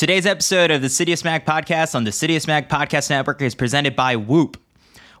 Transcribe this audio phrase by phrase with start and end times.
[0.00, 3.94] Today's episode of the Citius Mag podcast on the Citius Mag podcast network is presented
[3.94, 4.56] by Whoop.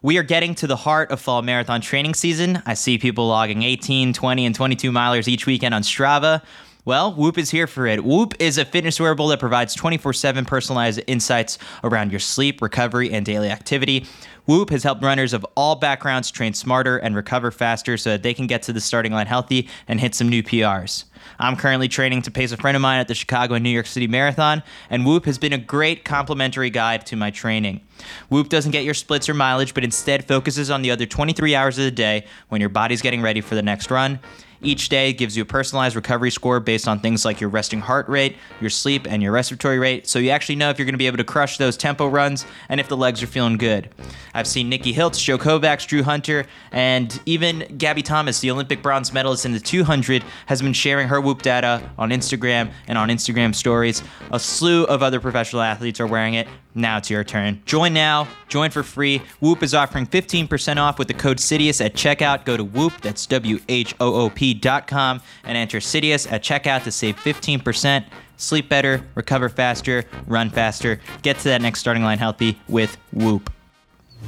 [0.00, 2.62] We are getting to the heart of fall marathon training season.
[2.64, 6.42] I see people logging 18, 20, and 22 milers each weekend on Strava.
[6.86, 8.04] Well, Whoop is here for it.
[8.04, 13.12] Whoop is a fitness wearable that provides 24 7 personalized insights around your sleep, recovery,
[13.12, 14.06] and daily activity.
[14.46, 18.32] Whoop has helped runners of all backgrounds train smarter and recover faster so that they
[18.32, 21.04] can get to the starting line healthy and hit some new PRs.
[21.38, 23.86] I'm currently training to pace a friend of mine at the Chicago and New York
[23.86, 27.82] City Marathon, and Whoop has been a great complementary guide to my training.
[28.30, 31.76] Whoop doesn't get your splits or mileage, but instead focuses on the other 23 hours
[31.76, 34.18] of the day when your body's getting ready for the next run.
[34.62, 38.06] Each day gives you a personalized recovery score based on things like your resting heart
[38.08, 40.98] rate, your sleep, and your respiratory rate, so you actually know if you're going to
[40.98, 43.88] be able to crush those tempo runs and if the legs are feeling good.
[44.34, 49.14] I've seen Nikki Hiltz, Joe Kovacs, Drew Hunter, and even Gabby Thomas, the Olympic bronze
[49.14, 53.54] medalist in the 200, has been sharing her Whoop data on Instagram and on Instagram
[53.54, 54.02] stories.
[54.30, 56.48] A slew of other professional athletes are wearing it.
[56.74, 57.62] Now it's your turn.
[57.66, 58.28] Join now.
[58.48, 59.22] Join for free.
[59.40, 62.44] Whoop is offering 15% off with the code Citius at checkout.
[62.44, 66.92] Go to Whoop, that's W H O O P.com, and enter Citius at checkout to
[66.92, 68.04] save 15%.
[68.36, 71.00] Sleep better, recover faster, run faster.
[71.22, 73.50] Get to that next starting line healthy with Whoop.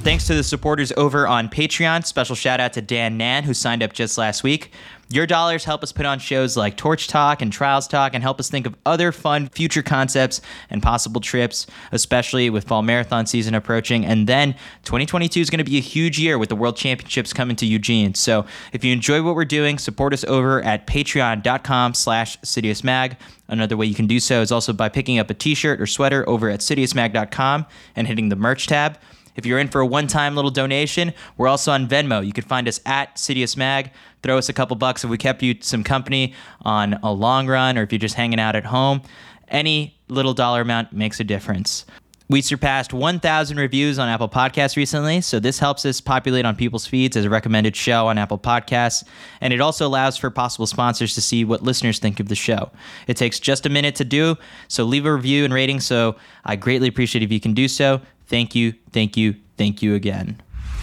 [0.01, 2.05] Thanks to the supporters over on Patreon.
[2.05, 4.73] Special shout out to Dan Nan, who signed up just last week.
[5.13, 8.41] Your dollars help us put on shows like Torch Talk and Trials Talk and help
[8.41, 13.55] us think of other fun future concepts and possible trips, especially with fall marathon season
[13.55, 14.07] approaching.
[14.07, 17.57] And then 2022 is going to be a huge year with the World Championships coming
[17.57, 18.15] to Eugene.
[18.15, 23.17] So if you enjoy what we're doing, support us over at patreon.com slash citiusmag.
[23.49, 26.27] Another way you can do so is also by picking up a t-shirt or sweater
[26.27, 28.99] over at citiusmag.com and hitting the merch tab.
[29.35, 32.25] If you're in for a one time little donation, we're also on Venmo.
[32.25, 33.91] You can find us at Citius Mag.
[34.23, 37.79] Throw us a couple bucks if we kept you some company on a long run
[37.79, 39.03] or if you're just hanging out at home.
[39.49, 41.85] Any little dollar amount makes a difference.
[42.29, 46.87] We surpassed 1,000 reviews on Apple Podcasts recently, so this helps us populate on people's
[46.87, 49.05] feeds as a recommended show on Apple Podcasts,
[49.41, 52.71] and it also allows for possible sponsors to see what listeners think of the show.
[53.07, 54.37] It takes just a minute to do,
[54.69, 58.01] so leave a review and rating, so I greatly appreciate if you can do so.
[58.27, 60.41] Thank you, thank you, thank you again.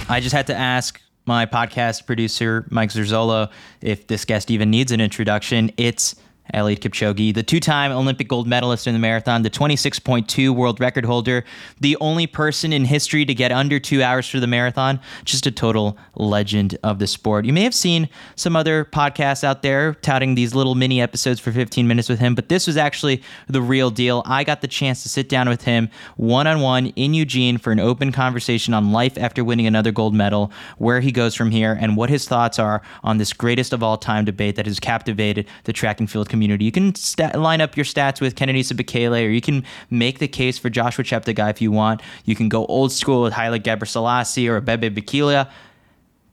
[0.08, 3.50] I just had to ask my podcast producer, Mike Zerzolo,
[3.81, 5.72] if this guest even needs an introduction.
[5.78, 6.16] It's
[6.54, 11.06] Eliud Kipchoge, the two time Olympic gold medalist in the marathon, the 26.2 world record
[11.06, 11.44] holder,
[11.80, 15.52] the only person in history to get under two hours for the marathon, just a
[15.52, 17.46] total legend of the sport.
[17.46, 21.52] You may have seen some other podcasts out there touting these little mini episodes for
[21.52, 24.24] 15 minutes with him, but this was actually the real deal.
[24.26, 27.72] I got the chance to sit down with him one on one in Eugene for
[27.72, 31.78] an open conversation on life after winning another gold medal, where he goes from here,
[31.80, 35.48] and what his thoughts are on this greatest of all time debate that has captivated
[35.66, 36.63] the track and field community community.
[36.63, 36.94] You can
[37.35, 41.03] line up your stats with Kenenisa Bekele, or you can make the case for Joshua
[41.03, 42.01] Cheptegei if you want.
[42.23, 45.50] You can go old school with Haile Gebrselassie or Bebe Bikila.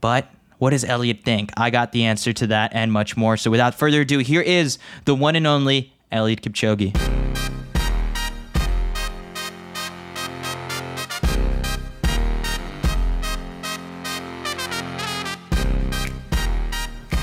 [0.01, 1.51] But what does Eliud think?
[1.57, 3.37] I got the answer to that and much more.
[3.37, 6.95] So without further ado, here is the one and only Eliud Kipchoge.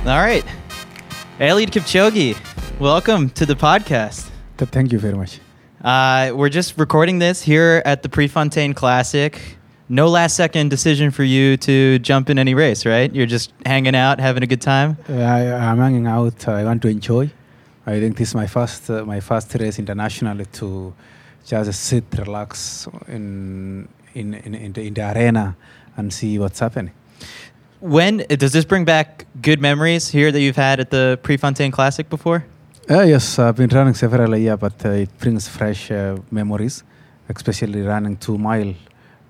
[0.06, 0.44] All right.
[1.40, 2.36] Eliud Kipchoge,
[2.80, 4.30] welcome to the podcast.
[4.58, 5.40] Thank you very much.
[5.84, 9.58] Uh, we're just recording this here at the Prefontaine Classic.
[9.90, 13.14] No last second decision for you to jump in any race, right?
[13.14, 14.98] You're just hanging out, having a good time.
[15.10, 16.48] Uh, I, I'm hanging out.
[16.48, 17.30] I want to enjoy.
[17.86, 20.94] I think this is my first uh, my first race internationally to
[21.46, 25.58] just sit, relax in in in, in, the, in the arena
[25.98, 26.94] and see what's happening.
[27.82, 32.10] When does this bring back good memories here that you've had at the Prefontaine Classic
[32.10, 32.46] before?
[32.90, 36.84] Uh, yes, I've been running several years, but uh, it brings fresh uh, memories,
[37.30, 38.74] especially running two mile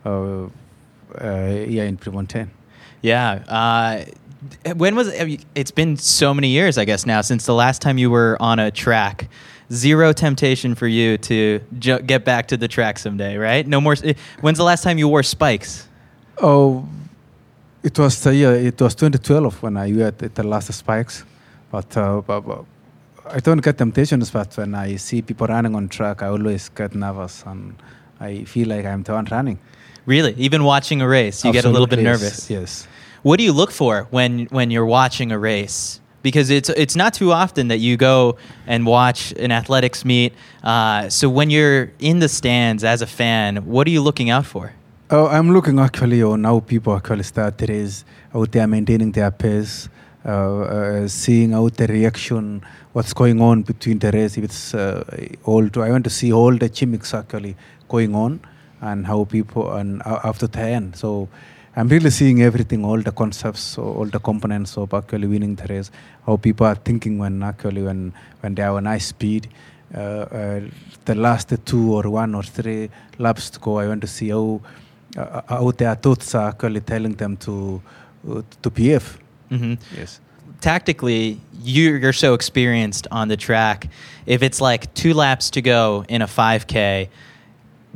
[0.03, 2.49] uh, uh, here in Prefontaine.
[3.03, 3.43] Yeah.
[3.47, 4.05] Uh,
[4.75, 5.45] when was it?
[5.53, 8.57] It's been so many years, I guess, now since the last time you were on
[8.57, 9.29] a track.
[9.71, 13.65] Zero temptation for you to ju- get back to the track someday, right?
[13.65, 13.95] No more.
[14.41, 15.87] When's the last time you wore spikes?
[16.41, 16.87] Oh,
[17.83, 18.55] it was the year.
[18.55, 21.23] It was 2012 when I wore the, the last spikes,
[21.71, 22.65] but, uh, but, but
[23.25, 24.31] I don't get temptations.
[24.31, 27.75] But when I see people running on track, I always get nervous and
[28.19, 29.59] I feel like I'm the one running.
[30.05, 32.49] Really, even watching a race, you Absolutely, get a little bit nervous.
[32.49, 32.87] Yes.
[33.21, 36.01] What do you look for when when you're watching a race?
[36.21, 38.37] Because it's it's not too often that you go
[38.67, 40.33] and watch an athletics meet.
[40.61, 44.45] Uh, so when you're in the stands as a fan, what are you looking out
[44.45, 44.73] for?
[45.09, 49.11] Oh, I'm looking actually on how people actually start the race, how they are maintaining
[49.11, 49.87] their pace,
[51.07, 54.37] seeing out the reaction, what's going on between the race.
[54.37, 55.03] If it's uh,
[55.43, 57.55] all, to, I want to see all the chimics actually
[57.89, 58.39] going on
[58.81, 60.95] and how people and uh, after the end.
[60.95, 61.29] So
[61.75, 65.89] I'm really seeing everything, all the concepts, all the components of actually winning the race,
[66.25, 69.49] how people are thinking when actually when when they have a nice speed.
[69.95, 70.61] Uh, uh,
[71.05, 72.89] the last two or one or three
[73.19, 74.61] laps to go, I want to see how
[75.17, 77.81] uh, how their thoughts are actually telling them to
[78.29, 79.22] uh, to behave.
[79.57, 80.19] Hmm Yes.
[80.61, 83.89] Tactically, you, you're so experienced on the track.
[84.25, 87.09] If it's like two laps to go in a 5K,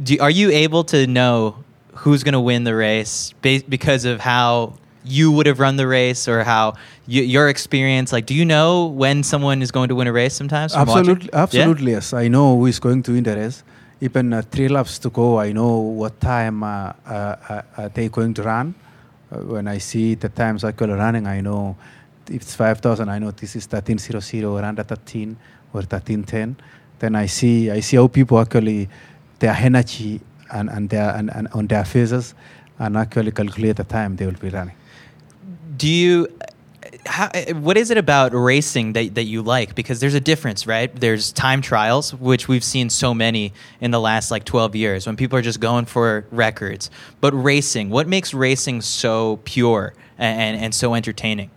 [0.03, 1.63] do, are you able to know
[1.93, 4.73] who's going to win the race ba- because of how
[5.05, 6.71] you would have run the race or how
[7.07, 8.11] y- your experience?
[8.11, 10.73] Like, do you know when someone is going to win a race sometimes?
[10.73, 10.99] from watching?
[10.99, 11.41] Absolutely, Yeah?
[11.43, 12.13] absolutely yes.
[12.13, 13.63] I know who is going to win the race.
[14.01, 17.11] Even uh, three laps to go, I know what time uh, uh,
[17.49, 18.75] uh, uh, they going to run.
[19.31, 21.75] Uh, when I see the times actually running, I know
[22.29, 25.37] if it's 5,000, I know this is 1300 or under 13
[25.73, 26.57] or 1310.
[26.99, 28.89] Then I see I see how people actually
[29.39, 30.19] their energy
[30.51, 32.33] and, and their and, and on their faces
[32.79, 34.75] and actually calculate the time they will be running.
[35.77, 36.27] do you
[37.07, 39.75] how, what is it about racing that, that you like?
[39.75, 40.93] Because there's a difference right?
[40.95, 45.15] There's time trials which we've seen so many in the last like 12 years when
[45.15, 46.89] people are just going for records.
[47.21, 51.51] But racing what makes racing so pure and, and, and so entertaining?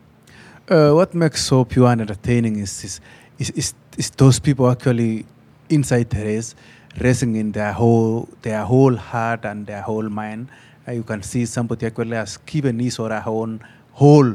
[0.69, 3.01] Uh, what makes so pure and entertaining is is,
[3.39, 5.27] is, is is those people actually
[5.69, 6.55] inside the race,
[7.01, 10.49] racing in their whole their whole heart and their whole mind.
[10.87, 13.61] Uh, you can see somebody actually has given his or her own
[13.93, 14.35] whole,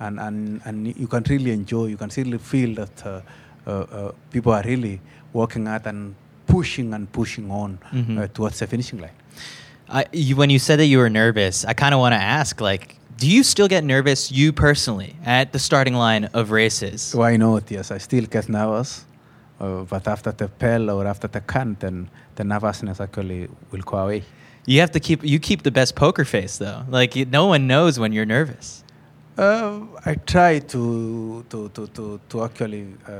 [0.00, 1.86] and, and, and you can really enjoy.
[1.86, 3.20] You can really feel that uh,
[3.66, 5.00] uh, uh, people are really
[5.32, 6.14] working hard and
[6.46, 7.78] pushing and pushing on
[8.18, 9.10] uh, towards the finishing line.
[9.88, 12.60] I, you, when you said that you were nervous i kind of want to ask
[12.60, 17.36] like do you still get nervous you personally at the starting line of races Why
[17.36, 17.70] not?
[17.70, 19.04] Yes, I still get nervous,
[19.60, 23.96] uh, but after the pell or after the count, then the nervousness actually will go
[23.98, 24.22] away.
[24.64, 27.98] you have to keep you keep the best poker face though like no one knows
[27.98, 28.84] when you're nervous
[29.40, 33.12] Uh, I try to to to to, to actually uh,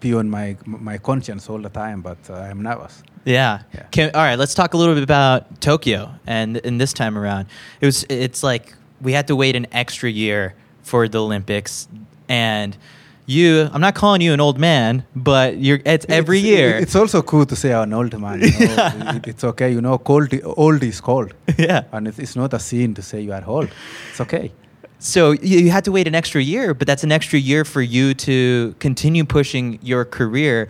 [0.00, 3.02] be on my my conscience all the time, but uh, I'm nervous.
[3.24, 3.62] Yeah.
[3.74, 3.82] Yeah.
[3.90, 7.46] Can, all right, let's talk a little bit about Tokyo and and this time around.
[7.80, 11.88] It was it's like we had to wait an extra year for the Olympics
[12.28, 12.76] and
[13.26, 16.78] you I'm not calling you an old man, but you're it's every It's- year.
[16.78, 18.40] It's also cool to say I'm an old man.
[18.40, 18.74] You know?
[18.76, 19.14] Yeah.
[19.16, 19.98] It- it's okay, you know.
[19.98, 21.82] Cold, old is cold, yeah.
[21.92, 23.68] and it's, it's not a sin to say you are old.
[24.10, 24.52] It's okay.
[25.02, 28.12] So you, had to wait an extra year, but that's an extra year for you
[28.14, 30.68] to continue pushing your career.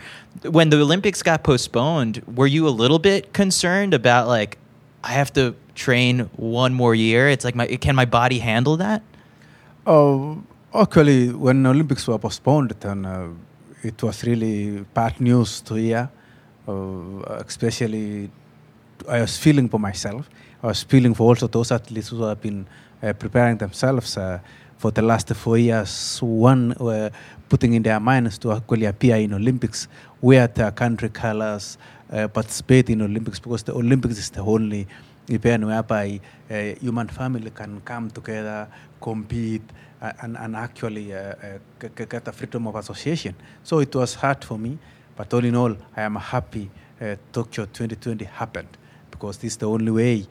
[0.48, 4.56] When the Olympics got postponed, were you a little bit concerned about like
[5.02, 7.28] I have to train one more year?
[7.28, 9.02] It's like my can my body handle that?
[9.84, 10.40] Oh,
[10.72, 13.30] actually, when the Olympics were postponed, then uh,
[13.82, 16.08] it was really bad news to hear.
[16.68, 18.30] Uh, especially,
[19.10, 20.30] I was feeling for myself.
[20.62, 22.64] I was feeling for also those athletes who have been
[23.02, 24.38] uh, preparing themselves uh,
[24.78, 26.22] for the last four years.
[26.22, 27.10] One uh,
[27.48, 29.88] putting in their minds to actually appear in Olympics,
[30.20, 31.76] wear their country colors,
[32.12, 34.86] uh, participate in Olympics because the Olympics is the only
[35.28, 38.68] event whereby uh, human family can come together,
[39.00, 39.62] compete,
[40.00, 41.34] uh, and, and actually uh,
[41.80, 43.34] get the freedom of association.
[43.64, 44.78] So it was hard for me,
[45.16, 46.70] but all in all, I am happy
[47.32, 48.68] Tokyo 2020 happened
[49.20, 50.26] because this is the only way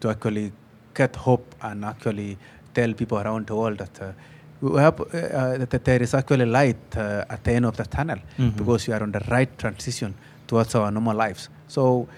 [0.00, 0.52] to actually
[0.94, 2.38] get hope and actually
[2.72, 4.12] tell people around the world that uh,
[4.60, 7.84] we have, uh, uh, that there is actually light uh, at the end of the
[7.84, 8.56] tunnel Mhm.
[8.56, 10.14] because we are on the right transition
[10.46, 11.48] towards our normal lives.
[11.66, 12.08] So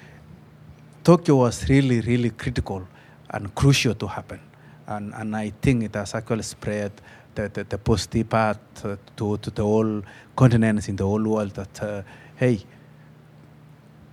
[1.05, 2.83] Tokyo was really, really critical
[3.31, 4.41] and crucial to happen.
[4.87, 6.93] And, and I think it has actually spread
[7.35, 10.03] the, the, the positive part uh, to, to the whole
[10.37, 12.03] continents in the whole world that, uh,
[12.37, 12.61] hey,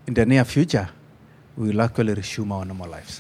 [0.07, 0.87] in the near future,
[1.57, 3.19] we actually resume our normal lives.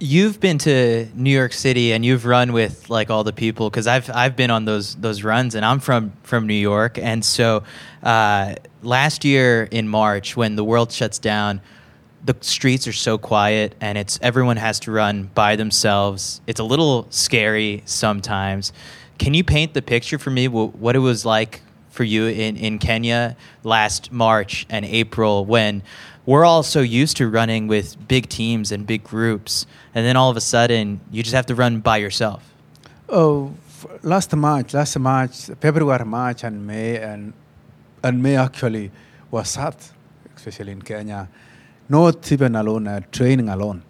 [0.00, 3.86] You've been to New York City and you've run with like all the people because
[3.86, 7.62] I've I've been on those those runs and I'm from from New York and so
[8.02, 11.60] uh, last year in March when the world shuts down,
[12.24, 16.40] the streets are so quiet and it's everyone has to run by themselves.
[16.46, 18.72] It's a little scary sometimes.
[19.18, 21.60] Can you paint the picture for me wh- what it was like
[21.90, 25.82] for you in, in Kenya last March and April when
[26.30, 30.30] we're all so used to running with big teams and big groups, and then all
[30.30, 32.54] of a sudden you just have to run by yourself.
[33.08, 33.52] Oh,
[34.04, 37.32] last March, last March, February, March, and May, and
[38.04, 38.92] and May actually
[39.32, 39.74] was sad,
[40.36, 41.28] especially in Kenya.
[41.88, 43.82] Not even alone, uh, training alone,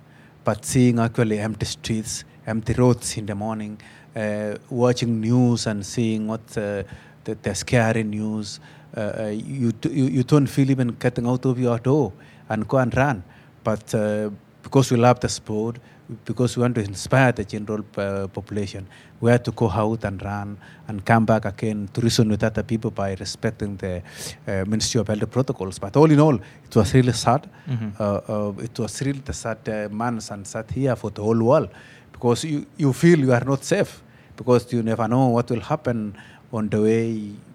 [0.43, 3.79] but seeing actually empty streets, empty roads in the morning,
[4.17, 6.85] uh, watching news and seeing what uh,
[7.25, 8.61] the, the scary news,
[8.97, 12.15] uh, uh, you, you you don't feel even getting out of your door
[12.51, 13.23] and go and run.
[13.65, 14.31] But uh,
[14.63, 15.77] because we love the sport,
[16.25, 18.87] because we want to inspire the general uh, population,
[19.21, 22.63] we have to go out and run and come back again to reason with other
[22.65, 24.03] people by respecting the
[24.49, 25.79] uh, Ministry of Health protocols.
[25.79, 27.49] But all in all, it was really sad.
[27.69, 27.93] Mhm.
[27.99, 31.43] Uh, uh, it was really the sad uh, months and sad year for the whole
[31.43, 31.69] world
[32.13, 34.03] because you, you feel you are not safe
[34.37, 36.15] because you never know what will happen
[36.53, 37.07] on the way.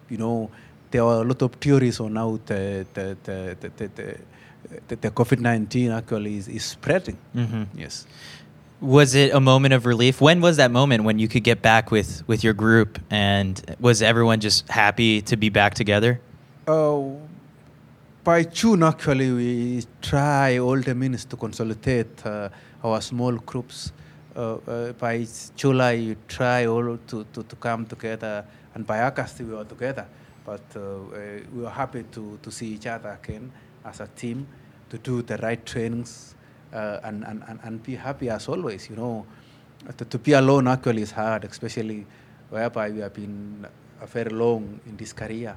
[0.10, 0.50] You know,
[0.92, 4.18] there are a lot of theories on how the, the, the, the, the,
[4.88, 7.18] the, the, COVID 19 actually is, is spreading.
[7.36, 7.68] Mhm.
[7.76, 8.06] Yes.
[8.82, 10.22] Was it a moment of relief?
[10.22, 14.02] When was that moment when you could get back with with your group and was
[14.02, 16.20] everyone just happy to be back together?
[16.68, 17.02] Uh,
[18.24, 22.50] by June, actually, we try all the means to consolidate uh,
[22.84, 23.92] our small groups.
[24.36, 28.44] Uh, uh, by July, we try all to, to, to come together,
[28.74, 30.06] and by August, we were together.
[30.44, 33.52] But uh, uh, we were happy to, to see each other again
[33.86, 34.48] as a team,
[34.90, 36.36] to do the right trainings,
[36.74, 38.90] uh, and, and, and, and be happy as always.
[38.90, 39.26] You know,
[39.98, 42.06] to, to be alone actually is hard, especially
[42.50, 43.66] whereby we have been
[44.08, 45.56] very long in this career,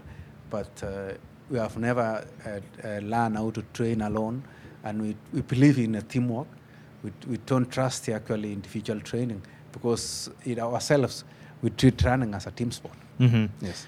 [0.50, 1.12] but uh,
[1.50, 4.42] we have never uh, uh, learned how to train alone,
[4.84, 6.46] and we, we believe in a teamwork.
[7.02, 9.42] We, we don't trust the actually individual training
[9.72, 11.24] because in ourselves
[11.62, 12.94] we treat running as a team sport.
[13.18, 13.86] hmm Yes.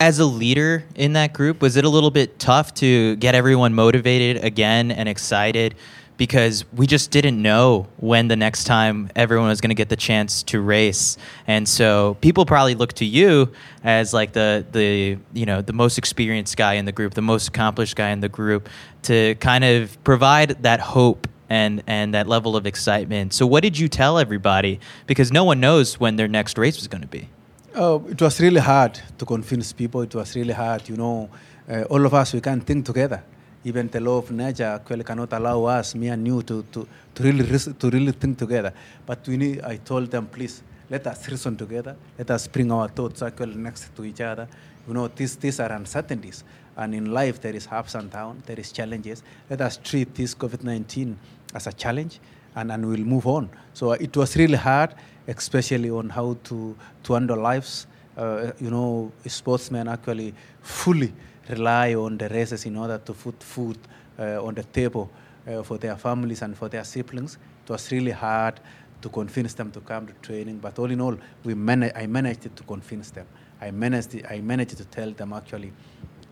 [0.00, 3.74] As a leader in that group, was it a little bit tough to get everyone
[3.74, 5.74] motivated again and excited?
[6.16, 9.96] Because we just didn't know when the next time everyone was going to get the
[9.96, 13.52] chance to race, and so people probably look to you
[13.84, 17.48] as like the the you know the most experienced guy in the group, the most
[17.48, 18.70] accomplished guy in the group,
[19.02, 23.34] to kind of provide that hope and and that level of excitement.
[23.34, 24.80] So, what did you tell everybody?
[25.06, 27.28] Because no one knows when their next race was going to be.
[27.76, 30.02] Oh, it was really hard to convince people.
[30.02, 31.30] It was really hard, you know.
[31.70, 33.22] Uh, all of us, we can't think together.
[33.62, 37.44] Even the law of nature cannot allow us, me and you, to, to, to really
[37.58, 38.72] to really think together.
[39.06, 39.60] But we need.
[39.62, 41.94] I told them, please let us reason together.
[42.18, 44.48] Let us bring our thoughts actually next to each other.
[44.88, 46.42] You know, these these are uncertainties,
[46.76, 49.22] and in life there is ups and downs, there is challenges.
[49.48, 51.14] Let us treat this COVID-19
[51.54, 52.18] as a challenge,
[52.56, 53.48] and and we'll move on.
[53.74, 54.92] So it was really hard
[55.36, 57.86] especially on how to, to handle lives.
[58.16, 61.12] Uh, you know, sportsmen actually fully
[61.48, 63.78] rely on the races in order to put food
[64.18, 65.08] uh, on the table
[65.48, 67.38] uh, for their families and for their siblings.
[67.64, 68.60] It was really hard
[69.02, 72.54] to convince them to come to training, but all in all, we mana- I managed
[72.54, 73.26] to convince them.
[73.60, 75.72] I managed, I managed to tell them actually,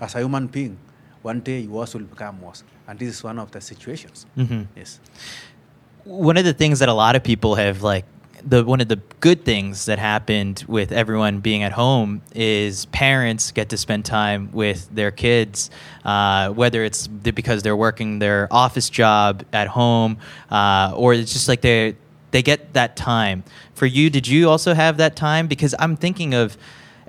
[0.00, 0.76] as a human being,
[1.22, 2.62] one day yours will become worse.
[2.86, 4.26] And this is one of the situations.
[4.36, 4.66] Mhm.
[4.76, 5.00] Yes.
[6.04, 8.04] one of the things that a lot of people have like
[8.44, 13.50] the one of the good things that happened with everyone being at home is parents
[13.50, 15.70] get to spend time with their kids,
[16.04, 20.18] uh, whether it's because they're working their office job at home,
[20.50, 21.96] uh, or it's just like they
[22.30, 23.44] they get that time.
[23.74, 25.46] For you, did you also have that time?
[25.46, 26.56] Because I'm thinking of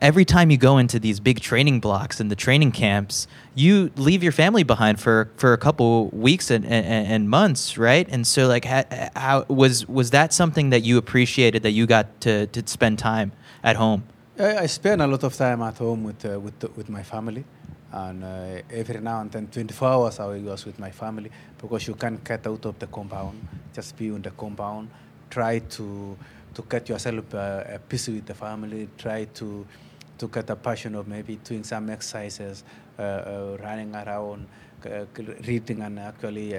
[0.02, 4.24] every time you go into these big training blocks and the training camps, you leave
[4.24, 8.08] your family behind for, for a couple weeks and, and, and months, right?
[8.10, 8.84] And so, like, how,
[9.16, 13.32] how was was that something that you appreciated that you got to, to spend time
[13.64, 14.04] at home?
[14.40, 17.44] I, I spend a lot of time at home with uh, with with my family,
[17.92, 21.96] and uh, every now and then, 24 hours I was with my family because you
[21.96, 23.48] can't get out of the compound.
[23.74, 24.90] Just be in the compound.
[25.30, 26.18] Try to
[26.54, 28.88] to get yourself uh, uh, busy with the family.
[28.98, 29.66] Try to
[30.20, 32.64] to get a passion of maybe doing some exercises,
[32.98, 34.48] uh, uh, running around,
[34.86, 35.06] uh,
[35.48, 36.54] reading, and actually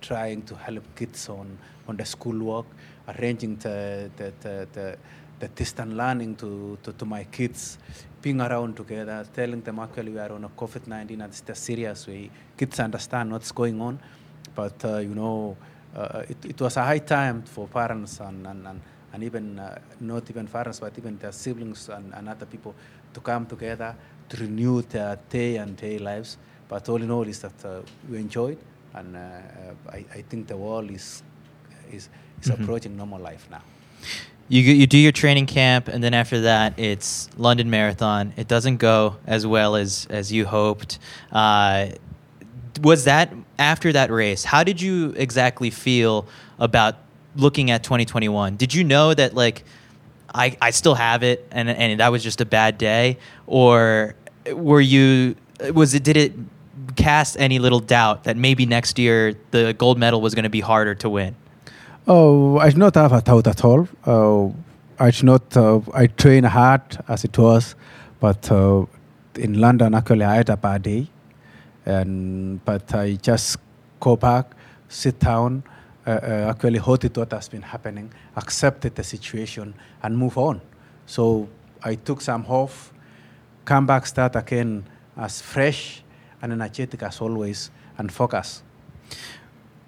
[0.00, 1.56] trying to help kids on
[1.88, 2.66] on the schoolwork,
[3.08, 4.98] arranging the the, the, the
[5.42, 7.76] the distant learning to, to, to my kids,
[8.22, 11.54] being around together, telling them actually we are on a COVID 19 and it's the
[11.54, 12.30] serious way.
[12.56, 13.98] Kids understand what's going on,
[14.54, 15.56] but uh, you know,
[15.96, 18.80] uh, it, it was a high time for parents and, and, and,
[19.12, 22.74] and even uh, not even parents, but even their siblings and, and other people
[23.14, 23.94] to come together
[24.28, 26.38] to renew their day and day lives.
[26.68, 28.58] But all in all, is that uh, we enjoyed,
[28.94, 31.22] and uh, uh, I, I think the world is
[31.92, 32.08] is,
[32.40, 32.62] is Mhm.
[32.62, 33.62] approaching normal life now.
[34.48, 38.32] You you do your training camp, and then after that, it's London Marathon.
[38.36, 40.98] It doesn't go as well as as you hoped.
[41.30, 41.88] Uh,
[42.82, 43.28] was that
[43.58, 44.44] after that race?
[44.44, 46.26] How did you exactly feel
[46.58, 46.94] about
[47.36, 48.56] looking at 2021?
[48.56, 49.64] Did you know that like
[50.34, 54.14] I I still have it, and and that was just a bad day, or
[54.52, 55.36] were you
[55.74, 56.32] was it did it
[56.96, 60.60] cast any little doubt that maybe next year the gold medal was going to be
[60.60, 61.36] harder to win?
[62.06, 63.88] Oh, I do not have a doubt at all.
[64.04, 64.52] Uh,
[64.98, 65.56] I should not.
[65.56, 67.74] Uh, I train hard as it was,
[68.20, 68.86] but uh,
[69.36, 71.08] in London actually I had a bad day,
[71.86, 73.58] and but I just
[74.00, 74.54] go back,
[74.88, 75.62] sit down,
[76.06, 80.60] uh, uh, actually noted what has been happening, accepted the situation, and move on.
[81.06, 81.48] So
[81.82, 82.92] I took some off,
[83.64, 84.84] come back, start again
[85.16, 86.02] as fresh
[86.40, 88.62] and energetic as always, and focus.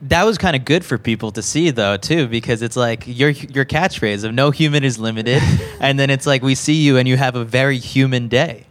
[0.03, 3.31] That was kind of good for people to see, though, too, because it's like your
[3.31, 5.43] your catchphrase of "no human is limited,"
[5.81, 8.67] and then it's like we see you and you have a very human day.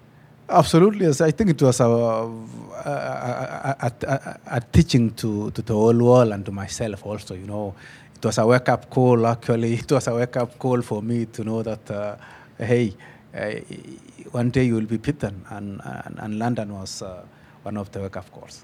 [0.50, 1.22] Absolutely, yes.
[1.22, 2.30] I think it was a,
[2.86, 7.36] a, teaching to, to the whole world and to myself also.
[7.36, 7.76] You know,
[8.16, 9.26] it was a wake up call.
[9.28, 12.16] Actually, it was a wake up call for me to know that, uh,
[12.58, 12.94] hey,
[13.36, 13.52] uh,
[14.32, 17.24] one day you will be beaten, and, and, and London was uh,
[17.64, 18.64] one of the wake up calls.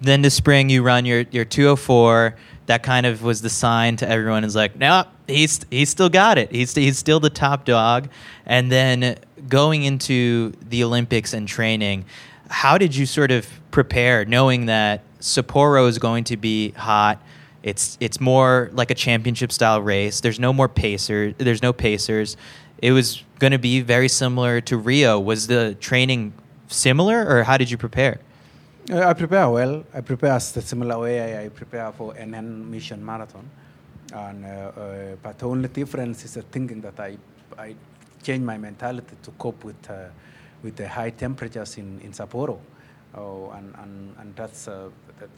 [0.00, 2.36] Then this spring you run your your 204.
[2.66, 4.44] That kind of was the sign to everyone.
[4.44, 6.50] Is like, no, he's he's still got it.
[6.50, 8.08] He's he's still the top dog.
[8.44, 9.16] And then
[9.48, 12.04] going into the Olympics and training,
[12.48, 17.22] how did you sort of prepare, knowing that Sapporo is going to be hot?
[17.62, 20.20] It's it's more like a championship style race.
[20.20, 21.34] There's no more pacers.
[21.38, 22.36] There's no pacers.
[22.78, 25.18] It was going to be very similar to Rio.
[25.18, 26.34] Was the training
[26.68, 28.20] similar, or how did you prepare?
[28.90, 29.84] Uh, I prepare well.
[29.94, 33.48] I prepare the similar way I, I prepare for NN Mission Marathon,
[34.12, 37.16] and uh, uh, but the only difference is the thinking that I
[37.56, 37.74] I
[38.22, 40.08] change my mentality to cope with uh,
[40.64, 42.58] with the high temperatures in in Sapporo,
[43.14, 44.88] oh, and and and that's uh,
[45.20, 45.30] that,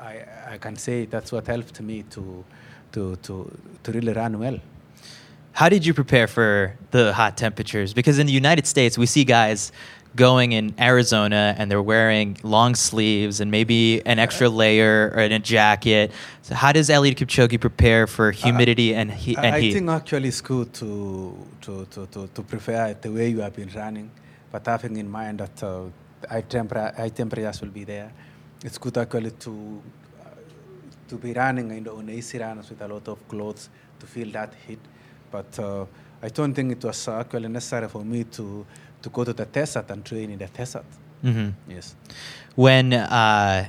[0.00, 2.44] I I can say that's what helped me to
[2.92, 3.50] to to
[3.82, 4.58] to really run well.
[5.52, 7.92] How did you prepare for the hot temperatures?
[7.92, 9.72] Because in the United States, we see guys
[10.16, 15.32] going in Arizona and they're wearing long sleeves and maybe an extra layer or in
[15.32, 16.10] a jacket.
[16.42, 19.70] So how does Eliud Kipchoge prepare for humidity uh, and, he- and I heat?
[19.70, 23.54] I think actually it's good to, to, to, to, to prepare the way you have
[23.54, 24.10] been running,
[24.50, 25.82] but having in mind that uh,
[26.28, 28.12] high, temper- high temperatures will be there.
[28.64, 29.82] It's good actually to
[30.22, 30.28] uh,
[31.08, 34.30] to be running in the, on easy runs with a lot of clothes to feel
[34.32, 34.80] that heat.
[35.30, 35.86] But uh,
[36.22, 38.66] I don't think it was actually necessary for me to
[39.02, 40.84] to go to the desert and train in the desert.
[41.24, 41.52] Mhm.
[41.68, 41.94] Yes.
[42.56, 43.66] When uh,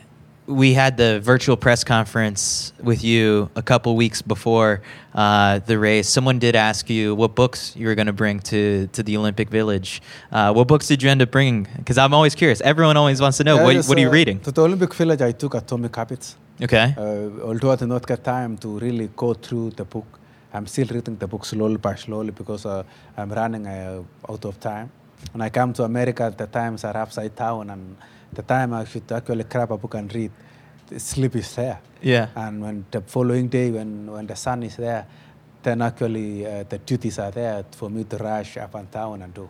[0.47, 4.81] we had the virtual press conference with you a couple weeks before
[5.13, 8.87] uh, the race, someone did ask you what books you were going to bring to,
[8.87, 10.01] to the Olympic Village.
[10.31, 11.67] Uh, what books did you end up bringing?
[11.77, 12.59] Because I'm always curious.
[12.61, 14.39] Everyone always wants to know what, yes, what are you reading?
[14.41, 16.35] To the Olympic Village, I took Atomic Habits.
[16.61, 16.93] Okay.
[16.97, 20.05] Uh, although I did not get time to really go through the book,
[20.53, 22.83] I'm still reading the book slowly by slowly because uh,
[23.17, 24.91] I'm running uh, out of time.
[25.33, 27.95] When I come to America, the times are upside down, and
[28.33, 30.31] the time I should actually grab a book and read,
[30.87, 31.79] the sleep is there.
[32.01, 32.27] Yeah.
[32.35, 35.05] And when the following day, when, when the sun is there,
[35.63, 39.33] then actually uh, the duties are there for me to rush up and down and
[39.33, 39.49] do.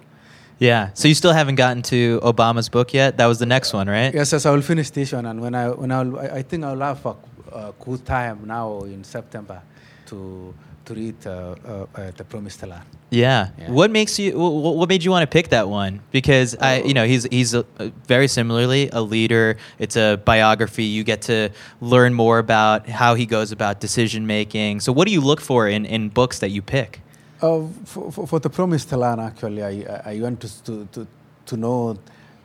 [0.60, 0.90] Yeah.
[0.94, 3.18] So you still haven't gotten to Obama's book yet?
[3.18, 4.14] That was the next one, right?
[4.14, 6.64] Yes, yes, I will finish this one, and when I when I'll, I, I think
[6.64, 7.16] I'll have a,
[7.52, 9.62] a good time now in September
[10.08, 10.54] to
[10.86, 12.84] to read uh, uh, uh, the Promised Land.
[13.10, 13.50] Yeah.
[13.58, 13.72] Yeah.
[13.72, 14.38] What makes you?
[14.38, 16.02] What, what made you want to pick that one?
[16.12, 19.58] Because I, you know, he's he's a, a very similarly a leader.
[19.80, 20.86] It's a biography.
[20.86, 21.50] You get to
[21.82, 24.80] learn more about how he goes about decision making.
[24.80, 27.02] So, what do you look for in in books that you pick?
[27.41, 31.08] Uh, for, for, for the Promised Land, actually, I, I I want to, to, to,
[31.48, 31.98] to know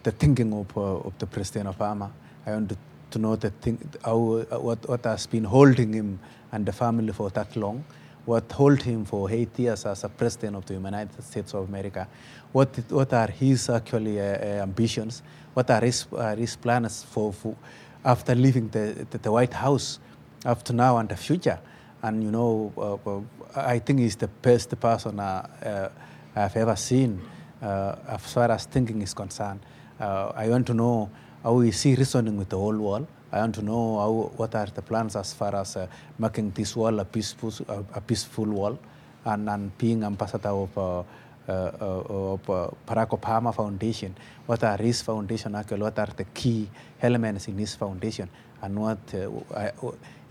[0.02, 2.10] the thinking of, uh, of the President Obama.
[2.46, 2.76] I want to,
[3.10, 6.18] to know the thing, how, uh, what, what has been holding him
[6.50, 7.84] and the family for that long,
[8.26, 12.06] what hold him for eight years as a President of the United States of America,
[12.52, 15.22] what, what are his actually uh, uh, ambitions,
[15.54, 17.56] what are his, uh, his plans for, for
[18.04, 20.00] after leaving the, the, the White House
[20.44, 21.58] up to now and the future.
[22.02, 23.20] And you know, uh, uh,
[23.54, 25.90] I think he's the best person uh,
[26.34, 27.20] I've ever seen
[27.62, 29.60] as far as thinking is concerned.
[29.98, 31.10] I want to know
[31.42, 33.06] how is he see reasoning with the whole world.
[33.36, 35.86] I want to know how, what are the plans as far as uh,
[36.18, 38.78] making this world a peaceful, a, a peaceful world,
[39.24, 40.78] and, and being ambassador of.
[40.78, 41.02] Uh,
[41.48, 44.12] uh, uh, of uh, Barack Obama Foundation.
[44.46, 45.80] What are his foundation actually?
[45.80, 46.68] What are the key
[47.00, 48.28] elements in his foundation?
[48.60, 49.30] And what uh,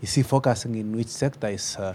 [0.02, 1.48] is he focusing in which sector?
[1.48, 1.94] Is uh,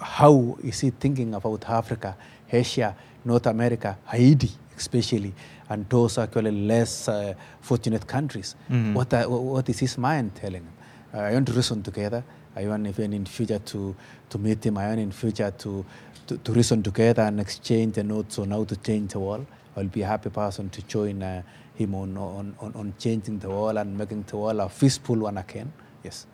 [0.00, 2.16] how is he thinking about Africa,
[2.50, 5.32] Asia, North America, Haiti, especially,
[5.70, 8.54] and those are actually less uh, fortunate countries?
[8.70, 8.94] Mhm.
[8.94, 10.72] What, are, what is his mind telling him?
[11.14, 12.24] Uh, I want to reason together.
[12.56, 13.94] I want even in future to,
[14.30, 14.78] to meet him.
[14.78, 15.84] I want in future to,
[16.26, 19.46] to, to reason together and exchange the notes on how to change the world.
[19.76, 21.42] I'll be a happy person to join uh,
[21.74, 25.38] him on, on, on, on changing the world and making the world a peaceful one
[25.38, 25.72] again.
[26.02, 26.26] Yes.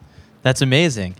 [0.43, 1.15] That's amazing.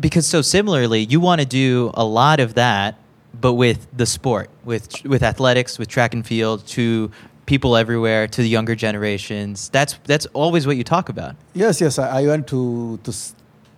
[0.00, 2.96] Because so similarly, you want to do a lot of that
[3.40, 7.10] but with the sport, with with athletics, with track and field, to
[7.50, 9.68] people everywhere, to the younger generations.
[9.76, 11.34] That's that's always what you talk about.
[11.52, 11.98] Yes, yes.
[11.98, 12.60] I, I want to,
[13.06, 13.12] to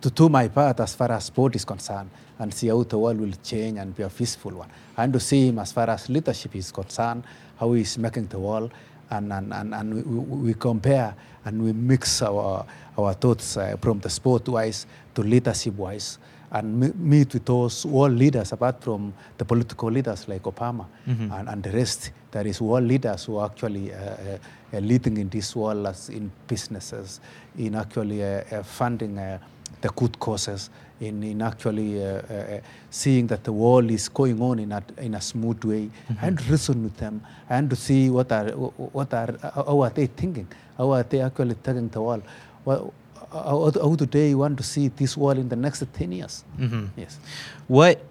[0.03, 3.19] to do my part as far as sport is concerned and see how the world
[3.19, 4.69] will change and be a peaceful one.
[4.95, 7.23] And to see him as far as leadership is concerned,
[7.59, 8.71] how he's making the world,
[9.09, 12.65] and and, and, and we, we we compare and we mix our
[12.99, 16.19] our thoughts uh, from the sport wise to leadership wise.
[16.55, 21.63] And meet with those world leaders, apart from the political leaders like Obama and, and
[21.63, 22.11] the rest.
[22.31, 24.37] There is world leaders who are actually uh, uh,
[24.73, 27.19] uh, leading in this world as in businesses,
[27.57, 29.39] in actually uh, uh, funding uh,
[29.81, 30.69] the good causes,
[31.01, 32.59] in, in actually uh, uh, uh,
[32.91, 35.89] seeing that the world is going on in a, in a smooth way,
[36.21, 40.47] and reason with them, and to see what are what are how are they thinking,
[40.77, 42.21] how are they actually taking the world.
[42.63, 42.93] Well,
[43.31, 46.43] how, how do they want to see this world in the next 10 years?
[46.57, 46.89] Mhm.
[46.95, 47.19] Yes.
[47.67, 48.03] What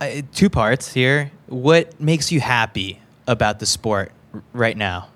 [0.00, 1.30] uh, two parts here?
[1.48, 4.12] What makes you happy about the sport
[4.52, 5.08] right now?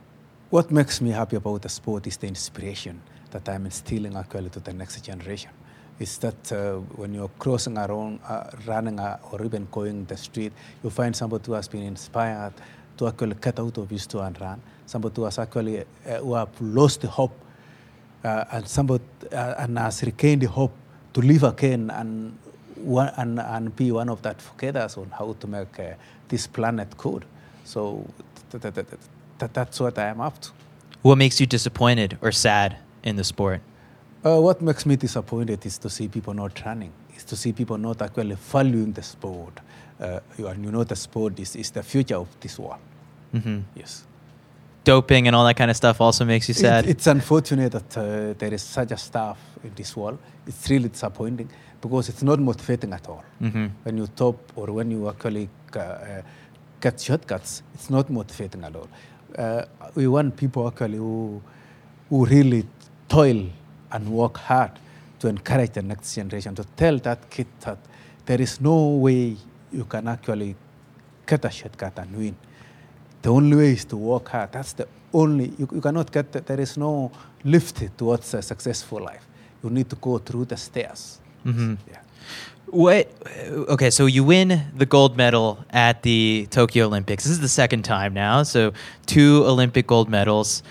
[0.50, 3.00] What makes me happy about the sport is the inspiration
[3.32, 5.50] that I'm instilling actually to the next generation.
[5.98, 10.52] Is that uh, when you're crossing around, uh, running uh, or even going the street,
[10.84, 12.52] you find somebody who has been inspired
[12.98, 14.60] to actually get out of his store and run.
[14.86, 17.32] Somebody who has actually uh, who have lost hope,
[18.24, 20.72] uh, and somebody uh, and has regained the hope
[21.14, 22.36] to live again and
[22.76, 25.94] one, and, and be one of that forgetters on how to make uh,
[26.28, 27.24] this planet good.
[27.64, 28.06] So
[28.50, 29.00] th- th- th- th-
[29.38, 30.50] th- that's what I am up to.
[31.02, 33.60] What makes you disappointed or sad in the sport?
[34.24, 37.78] Uh, what makes me disappointed is to see people not running, is to see people
[37.78, 39.60] not actually valuing the sport.
[40.00, 42.80] Uh, you, and you know the sport is, is the future of this world.
[43.32, 44.04] hmm Yes.
[44.86, 46.86] Doping and all that kind of stuff also makes you It- sad.
[46.86, 50.18] it's unfortunate that uh, there is such a stuff in this world.
[50.46, 51.48] It's really disappointing
[51.80, 53.24] because it's not motivating at all.
[53.42, 53.70] Mhm.
[53.82, 56.22] When you top or when you actually uh, uh,
[56.80, 58.88] get shortcuts, it's not motivating at all.
[59.36, 59.64] Uh,
[59.96, 61.42] we want people actually who,
[62.08, 62.64] who really
[63.08, 63.40] toil
[63.90, 64.70] and work hard
[65.18, 67.78] to encourage the next generation, to tell that kid that
[68.26, 69.36] there is no way
[69.72, 70.54] you can actually
[71.26, 72.36] get a shortcut and win.
[73.26, 74.52] The only way is to work hard.
[74.52, 77.10] That's the only, you, you cannot get, the, there is no
[77.42, 79.26] lift towards a successful life.
[79.64, 81.18] You need to go through the stairs.
[81.44, 81.74] Mm-hmm.
[81.90, 81.98] Yeah.
[82.66, 83.12] What?
[83.74, 87.24] Okay, so you win the gold medal at the Tokyo Olympics.
[87.24, 88.44] This is the second time now.
[88.44, 88.72] So
[89.06, 90.62] two Olympic gold medals.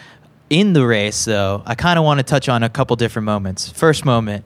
[0.49, 3.69] In the race, though, I kind of want to touch on a couple different moments.
[3.69, 4.45] First moment,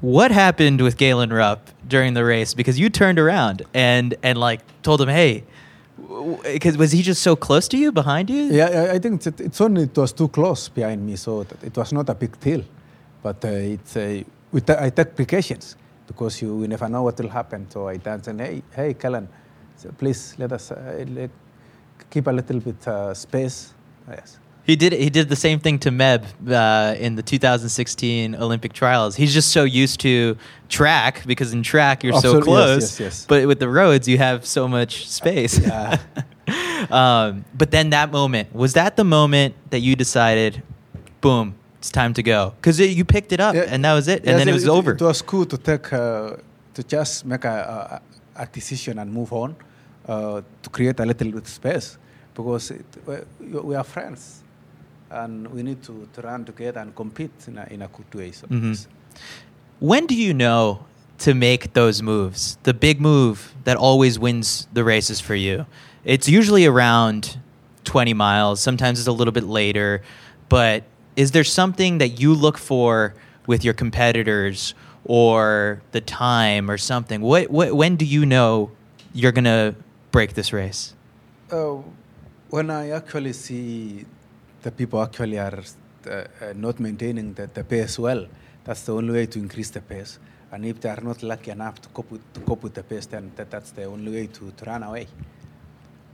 [0.00, 2.52] what happened with Galen Rupp during the race?
[2.52, 5.44] Because you turned around and and like told him, "Hey,"
[6.42, 8.42] because was he just so close to you, behind you?
[8.44, 11.92] Yeah, I- think it, it's only it was too close behind me, so it was
[11.92, 12.62] not a big deal.
[13.22, 14.22] But uh, it's uh,
[14.86, 17.66] I take precautions because you, you never know what will happen.
[17.70, 19.28] So I dance and hey, hey, Galen,
[19.76, 21.28] so please let us uh,
[22.10, 23.72] keep a little bit uh, space.
[24.08, 24.38] Yes.
[24.64, 24.92] He did.
[24.92, 29.16] He did the same thing to Meb uh, in the 2016 Olympic trials.
[29.16, 30.36] He's just so used to
[30.68, 33.26] track because in track you're so Absolutely, yes, close, yes, yes.
[33.26, 35.58] but with the roads you have so much space.
[35.58, 35.98] Yeah.
[36.90, 40.62] um, but then that moment was that the moment that you decided,
[41.20, 44.20] boom, it's time to go because you picked it up Yeah, and that was it,
[44.20, 44.92] and yes, then it was over.
[44.92, 46.36] It was cool to take uh,
[46.74, 48.00] to just make a,
[48.36, 49.56] a, a decision and move on
[50.06, 51.98] uh, to create a little bit space
[52.32, 52.86] because it,
[53.40, 54.41] we are friends
[55.12, 58.32] and we need to, to run together and compete in a, in a good way.
[58.32, 58.86] So Mhm.
[59.80, 60.84] When do you know
[61.18, 62.56] to make those moves?
[62.62, 65.66] The big move that always wins the races for you.
[66.04, 67.38] It's usually around
[67.84, 68.60] 20 miles.
[68.60, 70.02] Sometimes it's a little bit later.
[70.48, 70.84] But
[71.16, 73.14] is there something that you look for
[73.46, 77.20] with your competitors or the time or something?
[77.20, 78.70] What, what, when do you know
[79.12, 79.74] you're going to
[80.10, 80.94] break this race?
[81.50, 81.78] Uh,
[82.50, 84.06] when I actually see
[84.62, 85.62] the people actually are
[86.06, 88.26] uh, uh, not maintaining the, the pace well,
[88.64, 90.18] that's the only way to increase the pace.
[90.52, 93.06] And if they are not lucky enough to cope with, to cope with the pace,
[93.06, 95.06] then that, that's the only way to, to run away.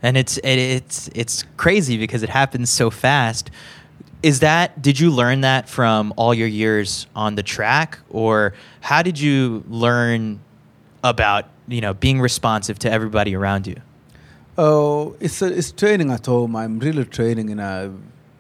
[0.03, 3.51] and it's it, it's it's crazy because it happens so fast.
[4.23, 9.03] Is that did you learn that from all your years on the track, or how
[9.03, 10.41] did you learn
[11.03, 13.77] about you know being responsive to everybody around you?
[14.57, 16.57] Oh, it's, a, it's training at home.
[16.57, 17.93] I'm really training in a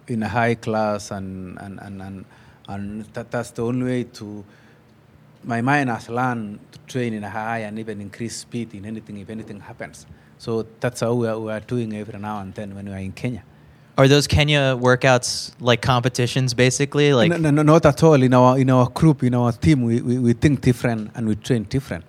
[0.08, 2.24] in a high class, and and and and,
[2.68, 4.44] and that, that's the only way to.
[5.44, 9.18] My mind has learned to train in a high and even increase speed in anything
[9.18, 10.06] if anything happens.
[10.38, 12.98] So that's how we are, we are doing every now and then when we are
[12.98, 13.42] in Kenya.
[13.96, 17.14] Are those Kenya workouts like competitions, basically?
[17.14, 18.22] Like no, no, no, not at all.
[18.22, 21.36] In our in our group, in our team, we, we, we think different and we
[21.36, 22.04] train different.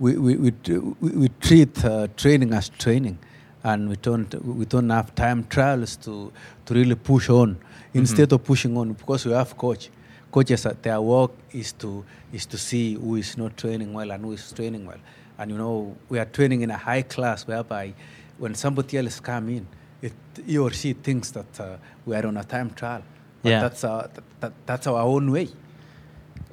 [0.00, 0.52] we, we, we,
[1.00, 3.18] we, we treat uh, training as training,
[3.62, 6.32] and we don't we don't have time trials to
[6.66, 7.56] to really push on.
[7.92, 9.90] Instead of pushing on, because we have coach,
[10.30, 14.24] coaches uh, their work is to is to see who is not training well and
[14.24, 14.98] who is training well.
[15.38, 17.94] And you know we are training in a high class whereby
[18.38, 19.66] when somebody else come in,
[20.02, 20.12] it,
[20.46, 23.02] he or she thinks that uh, we are on a time trial.
[23.42, 23.60] But Yeah.
[23.60, 25.48] that's uh, that, that, that's our own way.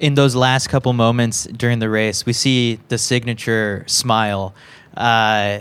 [0.00, 4.54] in those last couple moments during the race, we see the signature smile.
[4.96, 5.58] Uh,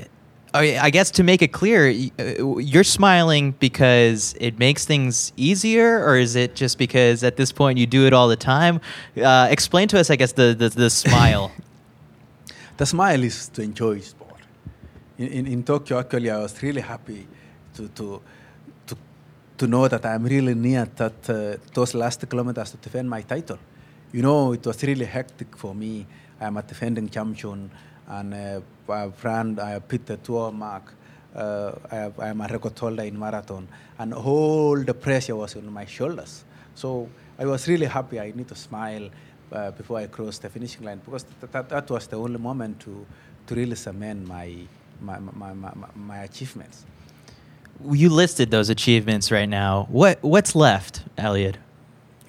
[0.53, 6.03] I I guess to make it clear, uh, you're smiling because it makes things easier,
[6.03, 8.79] or is it just because at this point you do it all the time?
[9.15, 11.51] Uh, explain to us, I guess, the the, the smile.
[12.77, 14.39] The smile is to enjoy sport.
[15.17, 17.27] In, in, in Tokyo, actually, I was really happy
[17.73, 18.21] to, to,
[18.85, 18.97] to,
[19.57, 23.57] to know that I'm really near that, uh, those last kilometers to defend my title.
[24.13, 26.05] You know, it was really hectic for me.
[26.39, 27.71] I'm a defending champion,
[28.07, 30.93] and uh, I've run, I have hit the tour mark.
[31.35, 33.67] Uh, I, am a record holder in marathon,
[33.99, 36.43] and all the pressure was on my shoulders.
[36.73, 38.19] So I was really happy.
[38.19, 39.09] I need to smile
[39.51, 42.79] uh, before I crossed the finishing line because th- that, that was the only moment
[42.81, 43.05] to,
[43.47, 44.55] to really cement my,
[44.99, 46.85] my, my, my, my, my achievements.
[47.91, 49.87] you listed those achievements right now.
[49.89, 51.55] What what's left, Eliud?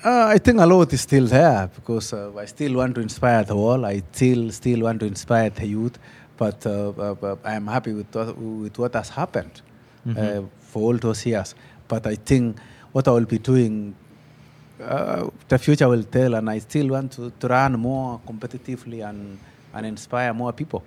[0.04, 3.42] Uh, I think a lot is still there because uh, I still want to inspire
[3.42, 3.84] the world.
[3.84, 5.98] I still still want to inspire the youth,
[6.37, 9.61] but uh, uh, I am happy with what, with what has happened
[10.06, 10.48] uh, Mhm.
[10.61, 11.54] for all those years.
[11.88, 12.56] But I think
[12.92, 13.94] what I will be doing,
[14.80, 19.38] uh, the future will tell, and I still want to, to run more competitively and
[19.74, 20.82] and inspire more people.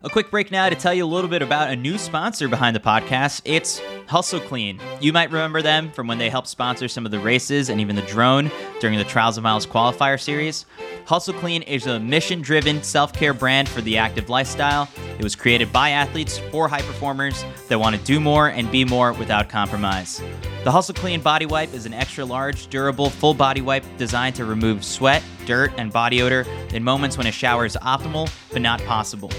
[0.00, 2.76] A quick break now to tell you a little bit about a new sponsor behind
[2.76, 3.42] the podcast.
[3.44, 4.78] It's Hustle Clean.
[5.00, 7.96] You might remember them from when they helped sponsor some of the races and even
[7.96, 10.66] the drone during the Trials of Miles qualifier series.
[11.04, 14.88] Hustle Clean is a mission driven self care brand for the active lifestyle.
[15.18, 18.84] It was created by athletes for high performers that want to do more and be
[18.84, 20.22] more without compromise.
[20.62, 24.44] The Hustle Clean Body Wipe is an extra large, durable, full body wipe designed to
[24.44, 28.80] remove sweat, dirt, and body odor in moments when a shower is optimal but not
[28.84, 29.32] possible.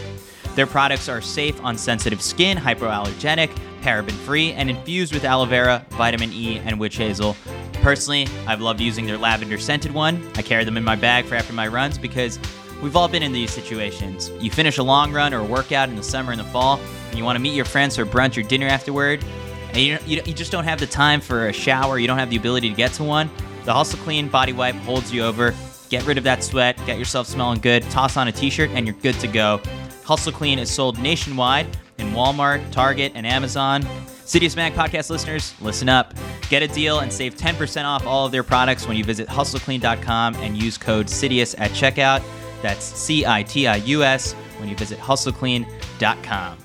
[0.60, 3.50] Their products are safe on sensitive skin, hypoallergenic,
[3.82, 7.38] paraben free, and infused with aloe vera, vitamin E, and witch hazel.
[7.76, 10.22] Personally, I've loved using their lavender scented one.
[10.36, 12.39] I carry them in my bag for after my runs because
[12.84, 14.32] we've all been in these situations.
[14.41, 17.17] You finish a long run or a workout in the summer and the fall, and
[17.17, 19.24] you want to meet your friends for brunch or dinner afterward,
[19.69, 22.32] and you, you, you just don't have the time for a shower, you don't have
[22.32, 23.30] the ability to get to one.
[23.63, 25.56] The Hustle Clean Body Wipe holds you over.
[25.88, 28.86] Get rid of that sweat, get yourself smelling good, toss on a t shirt, and
[28.86, 29.62] you're good to go.
[30.10, 31.67] Hustle Clean is sold nationwide
[32.00, 33.84] in Walmart, Target, and Amazon.
[34.26, 36.15] Citius Mag podcast listeners, listen up.
[36.50, 40.34] Get a deal and save 10% off all of their products when you visit hustleclean.com
[40.38, 42.24] and use code CITIUS at checkout.
[42.63, 46.58] That's C I T I U S when you visit hustleclean.com.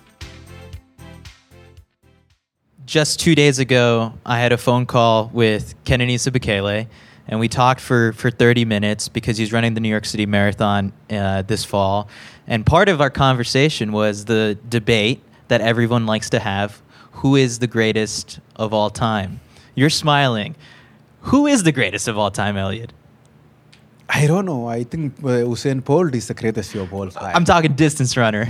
[2.87, 6.87] Just two days ago, I had a phone call with Kenenisa Bekele,
[7.27, 10.93] and we talked for, for 30 minutes because he's running the New York City Marathon
[11.11, 12.09] uh, this fall.
[12.47, 16.83] And part of our conversation was the debate that everyone likes to have
[17.13, 19.41] who is the greatest of all time?
[19.75, 20.57] You're smiling.
[21.23, 22.91] Who is the greatest of all time, Eliud?
[24.09, 24.67] I don't know.
[24.67, 27.35] I think uh, Usain Bolt is the greatest of all time.
[27.35, 28.47] I'm talking distance runner.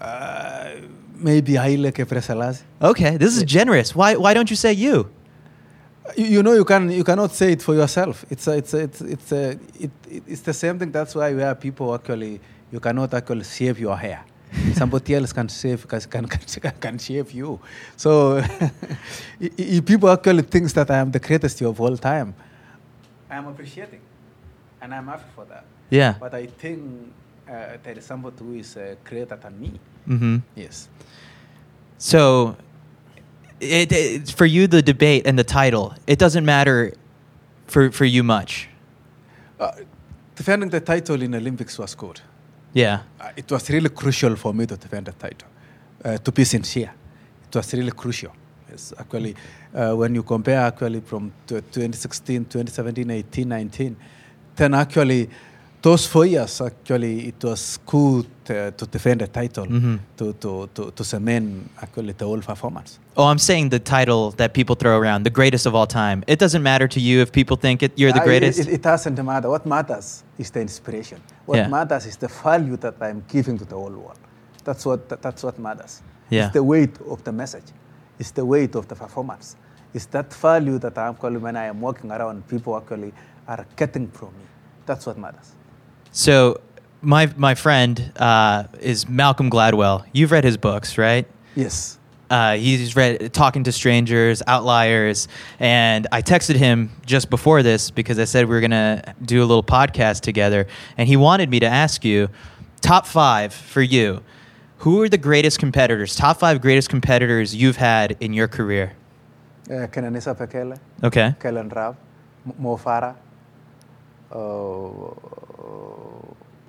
[0.00, 0.74] Uh,
[1.14, 2.62] maybe Haile Gebrselassie.
[2.82, 3.94] Okay, this is generous.
[3.94, 5.08] Why, why don't you say you?
[6.16, 8.24] You, you know, you can you cannot say it for yourself.
[8.30, 10.90] It's a, it's a, it's it's a, it, it, it's the same thing.
[10.90, 12.40] That's why we have people actually
[12.72, 14.24] you cannot actually shave your hair.
[14.74, 17.60] Somebody else can shave can can, can, can shave you.
[17.96, 18.42] So
[19.40, 22.34] if people actually thinks that I am the greatest of all time,
[23.30, 24.00] I am appreciating,
[24.80, 25.64] and I'm happy for that.
[25.88, 26.14] Yeah.
[26.18, 27.12] But I think
[27.48, 29.80] uh, there is somebody who is uh, greater than me.
[30.08, 30.36] Mm-hmm.
[30.54, 30.88] Yes.
[31.98, 32.56] So,
[33.62, 36.92] it, it, for you, the debate and the title, it doesn't matter
[37.66, 38.68] for, for you much.
[39.58, 39.72] Uh,
[40.34, 42.20] defending the title in Olympics was good.
[42.72, 43.02] Yeah.
[43.20, 45.48] Uh, it was really crucial for me to defend the title.
[46.04, 46.92] Uh, to be sincere,
[47.44, 48.32] it was really crucial.
[48.68, 49.36] Yes, actually,
[49.74, 53.96] uh, when you compare actually from t- 2016, 2017, 18, 19,
[54.56, 55.28] then actually
[55.82, 59.98] those four years actually it was good to defend the title Mhm.
[60.16, 62.98] to, to, to, to cement actually the whole performance.
[63.16, 66.22] Oh, I'm saying the title that people throw around, the greatest of all time.
[66.26, 68.58] It doesn't matter to you if people think it, you're the Uh, greatest.
[68.60, 69.48] It, it, it doesn't matter.
[69.48, 71.20] What matters is the inspiration.
[71.46, 71.68] What Yeah.
[71.68, 74.18] matters is the value that I'm giving to the whole world.
[74.64, 76.00] That's what, that's what matters.
[76.30, 76.44] Yeah.
[76.46, 77.68] It's the weight of the message.
[78.20, 79.56] It's the weight of the performance.
[79.94, 83.12] It's that value that I'm calling when I am walking around, people actually
[83.48, 84.44] are getting from me.
[84.86, 85.52] That's what matters.
[86.12, 86.60] So,
[87.00, 90.04] my my friend uh, is Malcolm Gladwell.
[90.12, 91.26] You've read his books, right?
[91.56, 91.98] Yes.
[92.30, 95.28] Uh, he's read Talking to Strangers, Outliers,
[95.60, 99.44] and I texted him just before this because I said we were gonna do a
[99.46, 102.28] little podcast together, and he wanted me to ask you
[102.80, 104.22] top five for you.
[104.78, 106.16] Who are the greatest competitors?
[106.16, 108.94] Top five greatest competitors you've had in your career?
[109.70, 111.34] Uh, Kenenisa Bekele, Okay.
[111.40, 111.96] Galen Rupp,
[112.58, 113.14] Mo Farah,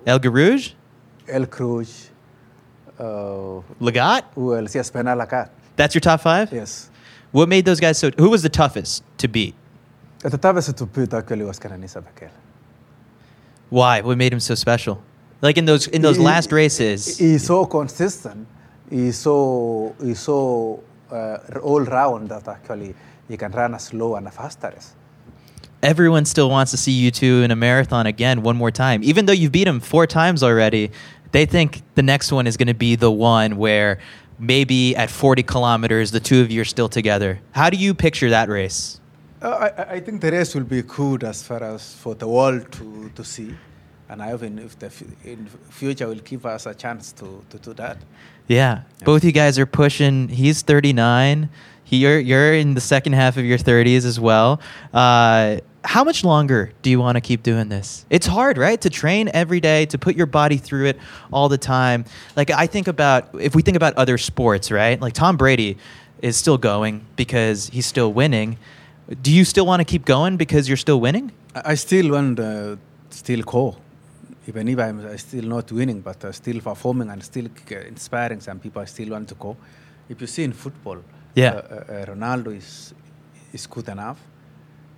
[0.06, 0.74] El Guerrouj,
[1.28, 2.10] El Cruz,
[2.98, 4.24] uh, Lagat.
[4.34, 4.74] who else?
[4.74, 5.48] Yes, Penalakat.
[5.76, 6.52] That's your top five.
[6.52, 6.90] Yes.
[7.32, 8.10] What made those guys so?
[8.18, 9.54] Who was the toughest to beat?
[10.24, 12.30] At the toughest to put actually was Bekele.
[13.70, 14.00] Why?
[14.02, 15.02] What made him so special?
[15.42, 17.18] Like in those in those He- last races.
[17.18, 18.46] He's so consistent.
[18.90, 22.94] He's so he's so uh, all round that actually
[23.28, 24.94] he can run as slow and as fast as.
[25.84, 29.02] Everyone still wants to see you two in a marathon again one more time.
[29.04, 30.90] Even though you've beat them four times already,
[31.32, 33.98] they think the next one is going to be the one where
[34.38, 37.40] maybe at 40 kilometers, the two of you are still together.
[37.52, 39.00] How do you picture that race?
[39.42, 42.26] Uh, I, I- I think the race will be good as far as for the
[42.26, 43.54] world to, to see.
[44.08, 47.58] And I even if the f- in future will give us a chance to, to
[47.58, 47.98] do that.
[48.48, 50.28] Yeah, both you guys are pushing.
[50.28, 51.48] He's 39.
[51.84, 54.60] He, you're, you're in the second half of your 30s as well.
[54.92, 58.06] Uh, how much longer do you want to keep doing this?
[58.10, 58.80] It's hard, right?
[58.80, 60.98] To train every day, to put your body through it
[61.32, 62.04] all the time.
[62.36, 65.00] Like, I think about, if we think about other sports, right?
[65.00, 65.76] Like, Tom Brady
[66.22, 68.58] is still going because he's still winning.
[69.22, 71.32] Do you still want to keep going because you're still winning?
[71.54, 72.76] I, still want uh,
[73.10, 73.76] still go.
[74.46, 78.58] Even if I'm still not winning, but uh, still performing and still uh, inspiring some
[78.58, 79.56] people, I still want to go.
[80.08, 80.98] If you see in football,
[81.34, 81.50] Yeah.
[81.50, 82.94] uh, uh, uh, Ronaldo is,
[83.52, 84.18] is good enough.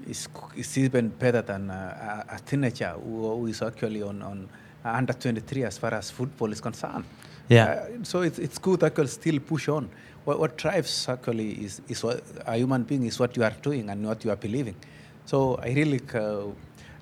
[0.08, 4.48] Is, is even better than uh, a, a teenager who, who is actually on, on
[4.84, 7.04] under 23 as far as football is concerned.
[7.48, 7.64] Yeah.
[7.64, 9.88] Uh, so it's, it's good actually still push on.
[10.24, 13.88] What, what drives actually is, is what a human being is what you are doing
[13.90, 14.76] and what you are believing.
[15.24, 16.46] So I really, uh,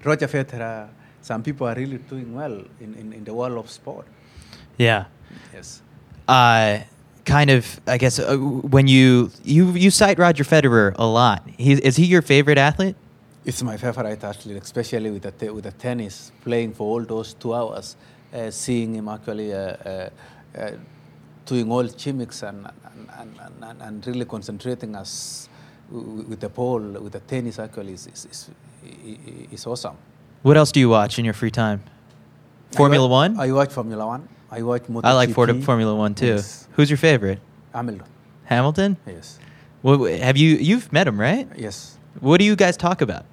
[0.03, 0.89] Roger Federer,
[1.21, 4.07] some people are really doing well in, in, in the world of sport.
[4.79, 5.05] Yeah.
[5.53, 5.83] Yes.
[6.29, 6.79] uh,
[7.25, 11.43] kind of, I guess, uh, when you you you cite Roger Federer a lot.
[11.57, 12.97] He, is he your favorite athlete?
[13.45, 17.35] It's my favorite athlete, especially with the, te- with the tennis, playing for all those
[17.35, 17.97] two hours,
[18.33, 20.11] uh, seeing him actually uh, uh,
[20.57, 20.71] uh,
[21.45, 22.67] doing all gimmicks and,
[23.19, 25.49] and, and, and, and really concentrating us
[25.91, 28.51] with the ball, with the tennis actually is, is, is,
[29.53, 29.97] is awesome.
[30.43, 31.83] What else do you watch in your free time?
[32.73, 33.39] Formula I wa- One.
[33.41, 34.27] I watch Formula One.
[34.59, 35.05] I watch MotoGP.
[35.05, 36.27] I like Ford- Formula One too.
[36.39, 36.69] Yes.
[36.77, 37.41] Who's your favorite?
[37.75, 38.07] Hamilton.
[38.45, 38.97] Hamilton.
[39.07, 39.39] Yes.
[39.83, 39.97] What,
[40.29, 41.47] have you you've met him right?
[41.57, 41.99] Yes.
[42.21, 43.25] What do you guys talk about?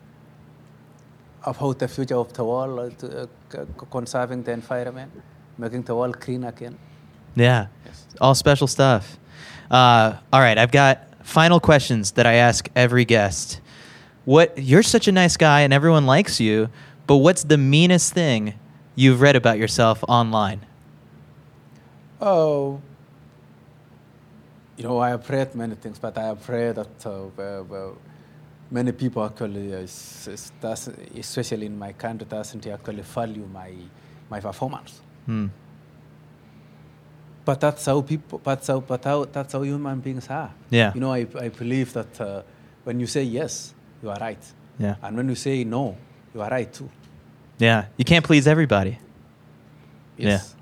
[1.43, 3.25] About the future of the world, uh,
[3.57, 5.11] uh, conserving the environment,
[5.57, 6.77] making the world clean again.
[7.35, 8.05] Yeah, Yes.
[8.19, 9.17] all special stuff.
[9.71, 13.59] Uh, all right, I've got final questions that I ask every guest.
[14.25, 16.69] What you're such a nice guy and everyone likes you,
[17.07, 18.53] but what's the meanest thing
[18.95, 20.61] you've read about yourself online?
[22.21, 22.79] Oh,
[24.77, 27.97] you know, I have read many things, but I have read that uh, well, well,
[28.69, 30.51] many people actually, uh, is, is
[31.17, 33.73] especially in my country, doesn't actually value my
[34.29, 35.01] my performance.
[35.25, 35.47] Hmm.
[37.43, 38.39] But that's how people.
[38.43, 38.79] That's how.
[38.81, 39.25] But how.
[39.25, 40.51] That's how human beings are.
[40.69, 40.93] Yeah.
[40.93, 42.43] You know, I, I believe that uh,
[42.83, 44.43] when you say yes, you are right,
[44.79, 44.95] Yeah.
[45.01, 45.97] and when you say no,
[46.33, 46.89] you are right too.
[47.57, 47.85] Yeah.
[47.97, 48.97] You can't please everybody.
[50.17, 50.55] Yes.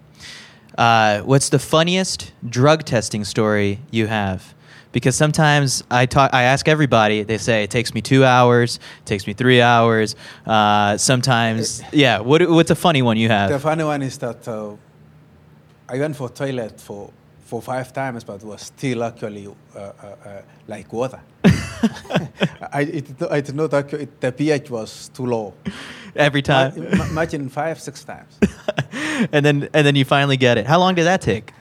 [0.79, 4.55] Uh, what's the funniest drug testing story you have?
[4.93, 7.23] Because sometimes I talk, I ask everybody.
[7.23, 10.15] They say it takes me two hours, it takes me three hours.
[10.45, 12.21] Uh, sometimes, yeah.
[12.21, 13.51] What, what's a funny one you have?
[13.51, 14.77] The funny one is that uh,
[15.89, 17.11] I went for toilet for,
[17.49, 21.19] for five times, but was still actually uh, uh, uh, like water.
[22.71, 25.55] I, it, I did not actually, the pH was too low.
[26.15, 28.37] Every time, Ma- ma- imagine five, six times.
[29.31, 30.67] and then and then you finally get it.
[30.67, 31.53] How long did that take?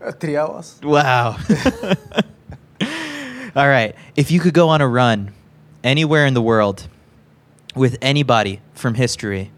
[0.00, 0.80] Uh, three hours.
[0.82, 1.36] Wow.
[3.56, 3.94] All right.
[4.16, 5.32] If you could go on a run
[5.84, 6.88] anywhere in the world
[7.74, 9.50] with anybody from history,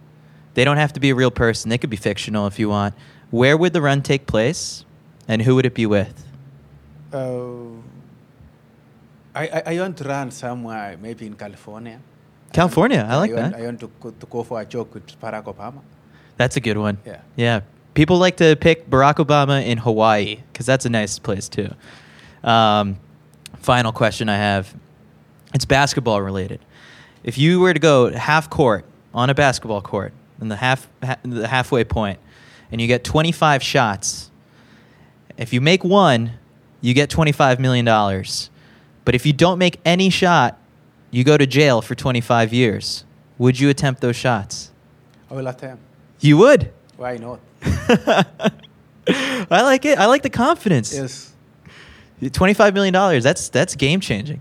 [0.54, 2.94] they don't have to be a real person, they could be fictional if you want.
[3.30, 4.84] Where would the run take place
[5.28, 6.24] and who would it be with?
[7.12, 7.78] Uh,
[9.34, 12.00] I, I, I want to run somewhere, maybe in California.
[12.52, 13.60] California, I like want, that.
[13.60, 15.80] I want to go, to go for a jog with Barack Obama.
[16.36, 16.98] That's a good one.
[17.04, 17.20] Yeah.
[17.36, 17.60] Yeah.
[17.94, 21.72] People like to pick Barack Obama in Hawaii because that's a nice place too.
[22.42, 22.96] Um,
[23.58, 24.74] final question I have
[25.54, 26.60] it's basketball related.
[27.24, 31.18] If you were to go half court on a basketball court in the half ha-
[31.22, 32.18] the halfway point,
[32.70, 34.27] and you get 25 shots.
[35.38, 36.32] If you make one,
[36.80, 38.50] you get 25 million dollars.
[39.04, 40.58] But if you don't make any shot,
[41.10, 43.04] you go to jail for 25 years.
[43.38, 44.70] Would you attempt those shots?
[45.30, 45.82] I will attempt.
[46.20, 46.70] You would.
[46.96, 47.40] Why not?
[49.08, 49.98] I like it.
[49.98, 50.92] I like the confidence.
[50.92, 51.32] Yes.
[52.20, 53.22] $25 million.
[53.22, 54.40] That's that's game changing.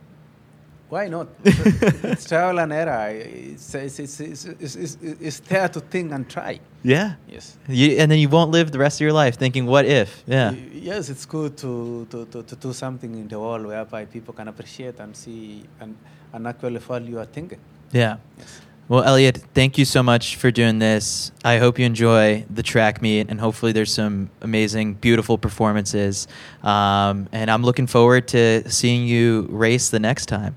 [0.89, 1.27] Why not?
[1.43, 3.09] it's trial and error.
[3.09, 6.61] It's, it's, it's, it's, it's, there to think and try.
[6.81, 7.15] Yeah.
[7.27, 7.57] Yes.
[7.67, 10.23] You, and then you won't live the rest of your life thinking, what if?
[10.25, 10.51] Yeah.
[10.73, 14.47] Yes, it's good to, to, to, to do something in the world whereby people can
[14.47, 15.97] appreciate and see and,
[16.31, 17.59] and actually value your thinking.
[17.91, 18.17] Yeah.
[18.37, 18.61] Yes.
[18.89, 21.33] Well, Eliud, thank you so much for doing this.
[21.43, 26.25] I hope you enjoy the track meet, and hopefully, there's some amazing, beautiful performances.
[26.63, 30.55] Um, and I'm looking forward to seeing you race the next time.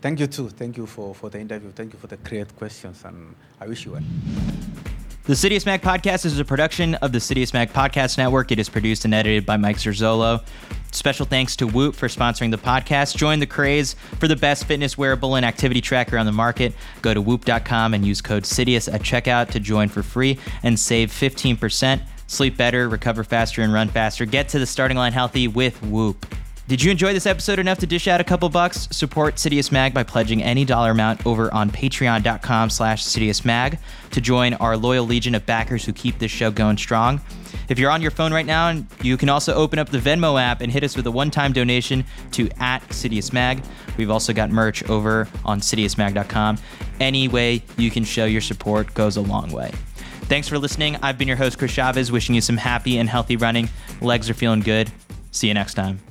[0.00, 0.48] Thank you too.
[0.48, 1.70] Thank you for, for the interview.
[1.70, 4.93] Thank you for the great questions, and I wish you well.
[5.26, 8.52] The Citius Mag podcast is a production of the Citius Mag podcast network.
[8.52, 10.44] It is produced and edited by Mike Zerzolo.
[10.92, 13.16] Special thanks to Whoop for sponsoring the podcast.
[13.16, 16.74] Join the craze for the best fitness wearable and activity tracker on the market.
[17.00, 21.10] Go to whoop.com and use code CITIUS at checkout to join for free and save
[21.10, 22.02] 15%.
[22.26, 24.26] Sleep better, recover faster, and run faster.
[24.26, 26.26] Get to the starting line healthy with Whoop.
[26.66, 28.88] Did you enjoy this episode enough to dish out a couple bucks?
[28.90, 33.78] Support Citius Mag by pledging any dollar amount over on patreon.com slash Citius Mag
[34.12, 37.20] to join our loyal legion of backers who keep this show going strong.
[37.68, 40.62] If you're on your phone right now, you can also open up the Venmo app
[40.62, 42.02] and hit us with a one-time donation
[42.32, 43.62] to at Citius Mag.
[43.98, 46.56] We've also got merch over on citiusmag.com.
[46.98, 49.70] Any way you can show your support goes a long way.
[50.22, 50.96] Thanks for listening.
[51.02, 53.68] I've been your host, Chris Chavez, wishing you some happy and healthy running.
[54.00, 54.90] Legs are feeling good.
[55.30, 56.03] See you next time.